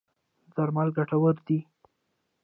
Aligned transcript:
درمل 0.55 0.87
ګټور 0.97 1.35
دی. 1.47 1.59